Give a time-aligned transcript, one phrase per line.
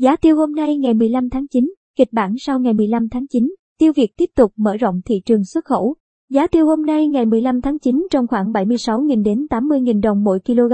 [0.00, 3.54] Giá tiêu hôm nay ngày 15 tháng 9, kịch bản sau ngày 15 tháng 9,
[3.78, 5.94] tiêu Việt tiếp tục mở rộng thị trường xuất khẩu.
[6.30, 10.40] Giá tiêu hôm nay ngày 15 tháng 9 trong khoảng 76.000 đến 80.000 đồng mỗi
[10.46, 10.72] kg.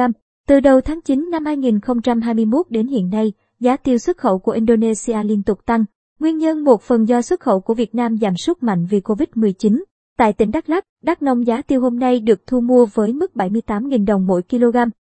[0.48, 5.22] Từ đầu tháng 9 năm 2021 đến hiện nay, giá tiêu xuất khẩu của Indonesia
[5.22, 5.84] liên tục tăng.
[6.20, 9.82] Nguyên nhân một phần do xuất khẩu của Việt Nam giảm sút mạnh vì Covid-19.
[10.18, 13.32] Tại tỉnh Đắk Lắk, Đắk Nông giá tiêu hôm nay được thu mua với mức
[13.34, 14.76] 78.000 đồng mỗi kg.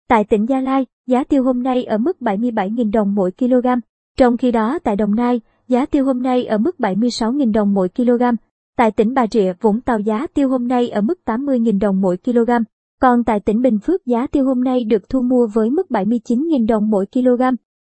[0.09, 3.67] Tại tỉnh Gia Lai, giá tiêu hôm nay ở mức 77.000 đồng mỗi kg.
[4.19, 7.89] Trong khi đó tại Đồng Nai, giá tiêu hôm nay ở mức 76.000 đồng mỗi
[7.89, 8.23] kg.
[8.77, 12.17] Tại tỉnh Bà Rịa, Vũng Tàu giá tiêu hôm nay ở mức 80.000 đồng mỗi
[12.17, 12.51] kg.
[13.01, 16.67] Còn tại tỉnh Bình Phước giá tiêu hôm nay được thu mua với mức 79.000
[16.67, 17.43] đồng mỗi kg.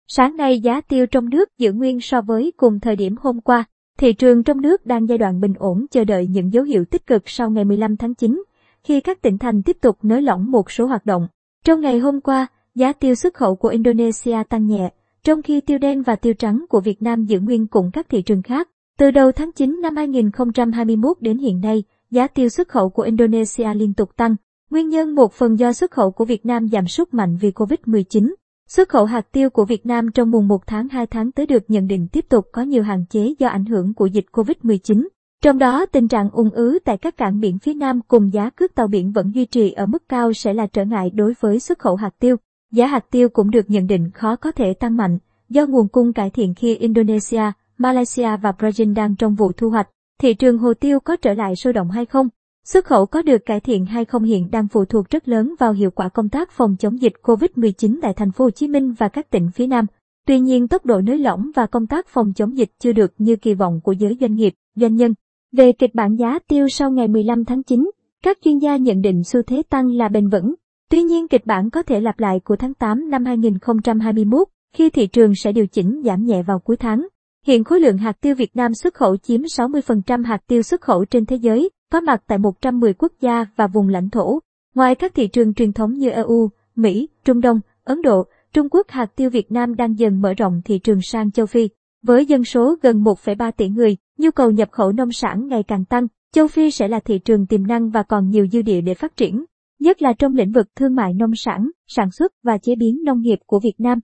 [0.08, 3.64] Sáng nay giá tiêu trong nước giữ nguyên so với cùng thời điểm hôm qua.
[3.98, 7.06] Thị trường trong nước đang giai đoạn bình ổn chờ đợi những dấu hiệu tích
[7.06, 8.42] cực sau ngày 15 tháng 9,
[8.84, 11.28] khi các tỉnh thành tiếp tục nới lỏng một số hoạt động.
[11.64, 14.90] Trong ngày hôm qua, giá tiêu xuất khẩu của Indonesia tăng nhẹ,
[15.24, 18.22] trong khi tiêu đen và tiêu trắng của Việt Nam giữ nguyên cùng các thị
[18.22, 18.68] trường khác.
[18.98, 23.74] Từ đầu tháng 9 năm 2021 đến hiện nay, giá tiêu xuất khẩu của Indonesia
[23.74, 24.36] liên tục tăng.
[24.70, 28.34] Nguyên nhân một phần do xuất khẩu của Việt Nam giảm sút mạnh vì Covid-19.
[28.68, 31.64] Xuất khẩu hạt tiêu của Việt Nam trong mùng 1 tháng 2 tháng tới được
[31.68, 35.08] nhận định tiếp tục có nhiều hạn chế do ảnh hưởng của dịch Covid-19.
[35.42, 38.74] Trong đó, tình trạng ung ứ tại các cảng biển phía Nam cùng giá cước
[38.74, 41.78] tàu biển vẫn duy trì ở mức cao sẽ là trở ngại đối với xuất
[41.78, 42.36] khẩu hạt tiêu.
[42.72, 45.18] Giá hạt tiêu cũng được nhận định khó có thể tăng mạnh
[45.48, 47.42] do nguồn cung cải thiện khi Indonesia,
[47.78, 49.88] Malaysia và Brazil đang trong vụ thu hoạch.
[50.20, 52.28] Thị trường hồ tiêu có trở lại sôi động hay không?
[52.64, 55.72] Xuất khẩu có được cải thiện hay không hiện đang phụ thuộc rất lớn vào
[55.72, 59.08] hiệu quả công tác phòng chống dịch COVID-19 tại thành phố Hồ Chí Minh và
[59.08, 59.86] các tỉnh phía Nam.
[60.26, 63.36] Tuy nhiên, tốc độ nới lỏng và công tác phòng chống dịch chưa được như
[63.36, 65.14] kỳ vọng của giới doanh nghiệp, doanh nhân.
[65.52, 67.90] Về kịch bản giá tiêu sau ngày 15 tháng 9,
[68.22, 70.54] các chuyên gia nhận định xu thế tăng là bền vững.
[70.90, 75.06] Tuy nhiên kịch bản có thể lặp lại của tháng 8 năm 2021 khi thị
[75.06, 77.06] trường sẽ điều chỉnh giảm nhẹ vào cuối tháng.
[77.46, 81.04] Hiện khối lượng hạt tiêu Việt Nam xuất khẩu chiếm 60% hạt tiêu xuất khẩu
[81.04, 84.38] trên thế giới, có mặt tại 110 quốc gia và vùng lãnh thổ.
[84.74, 88.86] Ngoài các thị trường truyền thống như EU, Mỹ, Trung Đông, Ấn Độ, Trung Quốc
[88.88, 91.68] hạt tiêu Việt Nam đang dần mở rộng thị trường sang châu Phi.
[92.02, 95.84] Với dân số gần 1,3 tỷ người, nhu cầu nhập khẩu nông sản ngày càng
[95.84, 98.94] tăng, châu Phi sẽ là thị trường tiềm năng và còn nhiều dư địa để
[98.94, 99.44] phát triển,
[99.80, 103.20] nhất là trong lĩnh vực thương mại nông sản, sản xuất và chế biến nông
[103.20, 103.98] nghiệp của Việt Nam.